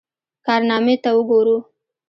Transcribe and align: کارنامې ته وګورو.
کارنامې 0.45 0.95
ته 1.03 1.09
وګورو. 1.15 1.57